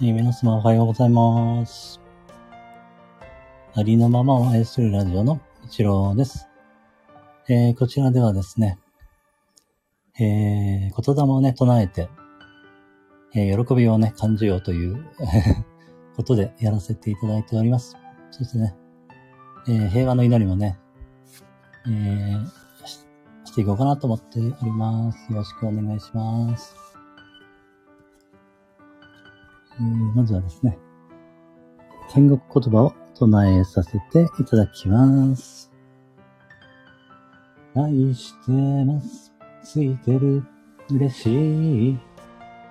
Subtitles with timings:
[0.00, 2.00] えー、皆様おはようございます。
[3.74, 6.48] ありのままを愛するラジオの一郎です。
[7.48, 8.78] えー、こちらではですね、
[10.18, 12.08] えー、言霊をね、唱えて、
[13.34, 15.04] えー、喜びをね、感じようという
[16.16, 17.96] ことでやらせていただいております。
[18.30, 18.74] そしてね、
[19.68, 20.78] えー、平和の祈りもね、
[21.86, 22.46] えー、
[23.44, 25.32] していこうかなと思っております。
[25.32, 26.85] よろしくお願いします。
[29.78, 30.78] えー、まずはですね、
[32.12, 35.72] 天国言葉を唱えさせていただきます。
[37.74, 39.32] 愛してます。
[39.62, 40.42] ついてる。
[40.90, 41.98] 嬉しい。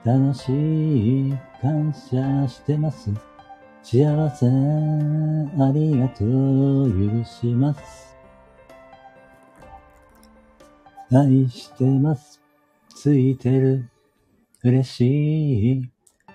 [0.04, 1.34] 楽しい。
[1.62, 3.12] 感謝してます。
[3.84, 4.48] 幸せ。
[4.48, 6.92] ありがとう。
[6.92, 8.16] 許します。
[11.12, 12.42] 愛してます。
[12.96, 13.90] ついてる。
[14.64, 15.95] 嬉しい。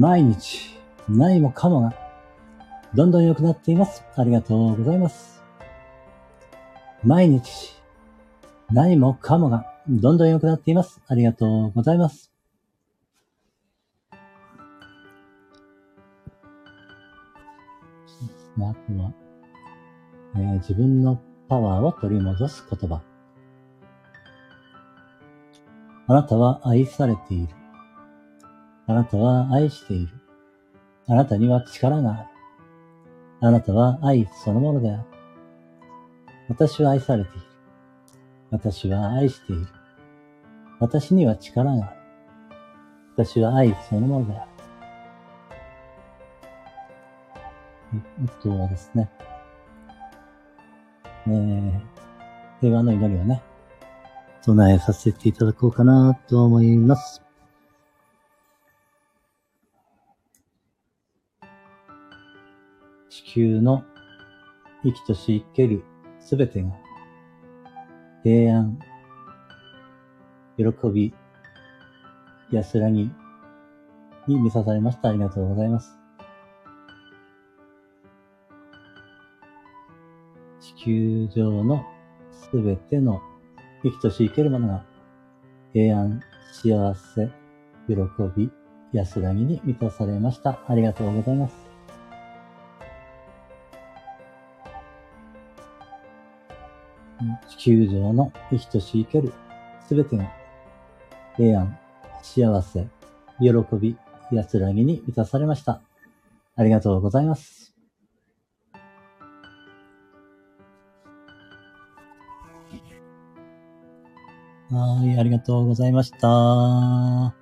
[0.00, 0.78] 毎日、
[1.10, 1.92] 何もかもが、
[2.94, 4.02] どんどん良くなっています。
[4.16, 5.42] ありがとうございます。
[7.04, 7.74] 毎日、
[8.72, 11.02] 何もかもが、どんどん良くなっています。
[11.06, 12.32] ありがとうございます。
[18.56, 19.12] あとは、
[20.34, 23.02] えー、自分のパワーを取り戻す言葉。
[26.06, 27.59] あなたは愛されている。
[28.90, 30.08] あなたは愛している。
[31.06, 32.28] あなたには力がある。
[33.40, 35.04] あなたは愛そのものである。
[36.48, 37.46] 私は愛されている。
[38.50, 39.68] 私は愛している。
[40.80, 41.96] 私には力がある。
[43.16, 44.50] 私は愛そのものである。
[48.24, 49.08] あとはですね、
[51.28, 51.80] えー、
[52.60, 53.40] 平和の祈りをね、
[54.42, 57.22] 唱えさせていただこうかなと思います。
[63.10, 63.82] 地球の
[64.84, 65.82] 生きとし生ける
[66.20, 66.70] すべてが
[68.22, 68.78] 平安、
[70.56, 71.12] 喜び、
[72.52, 73.10] 安らぎ
[74.28, 75.08] に満たされました。
[75.08, 75.98] ありがとうございます。
[80.60, 81.84] 地球上の
[82.30, 83.20] すべての
[83.82, 84.84] 生きとし生けるものが
[85.72, 86.20] 平安、
[86.52, 87.28] 幸せ、
[87.88, 87.96] 喜
[88.36, 88.52] び、
[88.92, 90.60] 安らぎに満たされました。
[90.68, 91.69] ありがとうございます。
[97.48, 99.32] 地球上の生きとし生ける
[99.86, 100.30] すべてが
[101.36, 101.78] 平安、
[102.22, 102.86] 幸せ、
[103.40, 103.96] 喜び、
[104.30, 105.80] 安らぎに満たされました。
[106.56, 107.74] ありがとうございます。
[114.70, 116.18] はい、ありがとうございました。
[116.18, 117.34] 今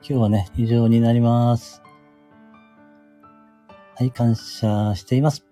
[0.00, 1.82] 日はね、以上になります。
[3.96, 5.47] はい、感謝しています。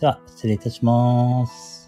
[0.00, 1.83] では、失礼いたします。